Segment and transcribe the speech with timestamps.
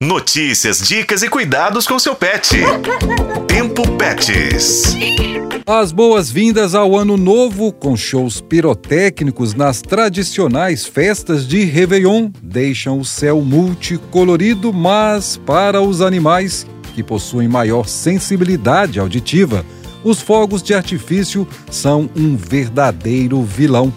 [0.00, 2.56] Notícias, dicas e cuidados com seu pet.
[3.48, 4.94] Tempo Pets.
[5.66, 13.04] As boas-vindas ao Ano Novo com shows pirotécnicos nas tradicionais festas de Réveillon deixam o
[13.04, 19.66] céu multicolorido, mas para os animais que possuem maior sensibilidade auditiva,
[20.04, 23.92] os fogos de artifício são um verdadeiro vilão.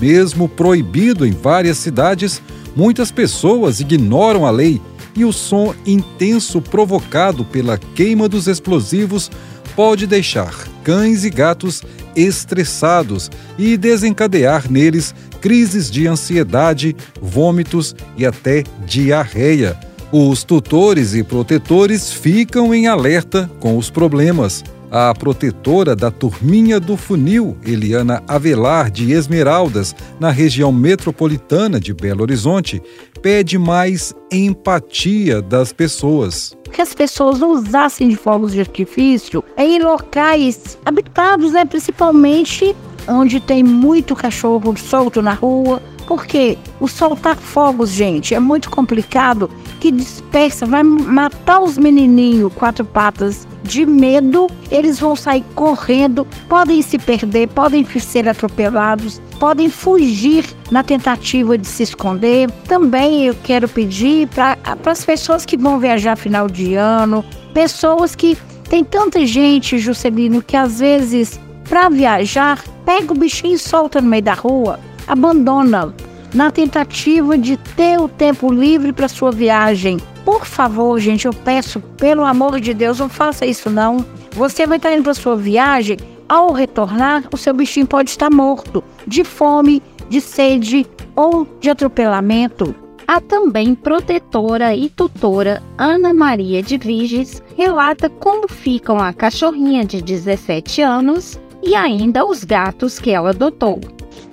[0.00, 2.42] Mesmo proibido em várias cidades,
[2.74, 4.82] muitas pessoas ignoram a lei
[5.16, 9.30] e o som intenso provocado pela queima dos explosivos
[9.74, 10.54] pode deixar
[10.84, 11.82] cães e gatos
[12.14, 19.78] estressados e desencadear neles crises de ansiedade, vômitos e até diarreia.
[20.10, 24.64] Os tutores e protetores ficam em alerta com os problemas.
[24.90, 32.22] A protetora da Turminha do Funil, Eliana Avelar de Esmeraldas, na região metropolitana de Belo
[32.22, 32.80] Horizonte,
[33.20, 36.56] pede mais empatia das pessoas.
[36.72, 41.64] Que as pessoas não usassem de fogos de artifício em locais habitados, né?
[41.64, 42.74] principalmente
[43.08, 49.50] onde tem muito cachorro solto na rua, porque o soltar fogos, gente, é muito complicado,
[49.80, 56.80] que dispersa, vai matar os menininhos quatro patas de medo, eles vão sair correndo, podem
[56.80, 62.50] se perder, podem ser atropelados, podem fugir na tentativa de se esconder.
[62.68, 68.38] Também eu quero pedir para as pessoas que vão viajar final de ano, pessoas que
[68.68, 74.08] tem tanta gente, Juscelino, que às vezes para viajar pega o bichinho e solta no
[74.08, 75.94] meio da rua abandona
[76.34, 79.98] na tentativa de ter o tempo livre para sua viagem.
[80.24, 84.04] Por favor, gente, eu peço, pelo amor de Deus, não faça isso não.
[84.32, 85.96] Você vai estar indo para sua viagem,
[86.28, 90.84] ao retornar, o seu bichinho pode estar morto, de fome, de sede
[91.14, 92.74] ou de atropelamento.
[93.06, 100.02] A também protetora e tutora Ana Maria de Viges relata como ficam a cachorrinha de
[100.02, 103.78] 17 anos e ainda os gatos que ela adotou.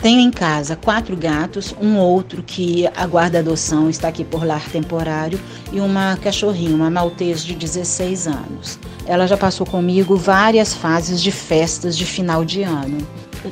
[0.03, 5.40] Tenho em casa quatro gatos, um outro que aguarda adoção, está aqui por lar temporário,
[5.72, 8.78] e uma cachorrinha, uma maltese de 16 anos.
[9.06, 12.97] Ela já passou comigo várias fases de festas de final de ano.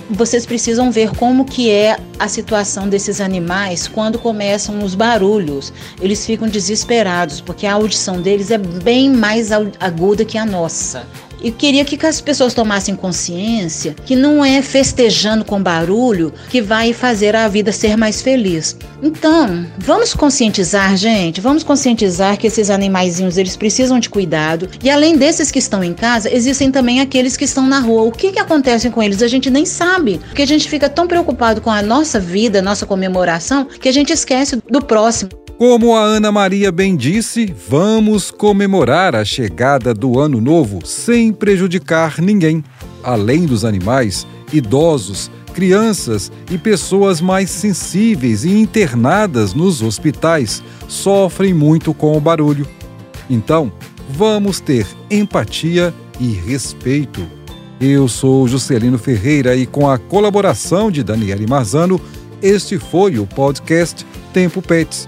[0.09, 5.71] Vocês precisam ver como que é a situação desses animais quando começam os barulhos.
[6.01, 11.07] Eles ficam desesperados, porque a audição deles é bem mais aguda que a nossa.
[11.41, 16.93] E queria que as pessoas tomassem consciência que não é festejando com barulho que vai
[16.93, 18.77] fazer a vida ser mais feliz.
[19.01, 24.69] Então, vamos conscientizar, gente, vamos conscientizar que esses animaizinhos eles precisam de cuidado.
[24.83, 28.03] E além desses que estão em casa, existem também aqueles que estão na rua.
[28.03, 29.23] O que que acontece com eles?
[29.23, 32.85] A gente nem sabe, porque a gente fica tão preocupado com a nossa vida, nossa
[32.85, 35.40] comemoração, que a gente esquece do próximo.
[35.61, 42.19] Como a Ana Maria bem disse, vamos comemorar a chegada do Ano Novo sem prejudicar
[42.19, 42.63] ninguém.
[43.03, 51.93] Além dos animais, idosos, crianças e pessoas mais sensíveis e internadas nos hospitais sofrem muito
[51.93, 52.67] com o barulho.
[53.29, 53.71] Então,
[54.09, 57.21] vamos ter empatia e respeito.
[57.79, 62.01] Eu sou Juscelino Ferreira e com a colaboração de Daniele Marzano,
[62.41, 65.07] este foi o podcast Tempo Pets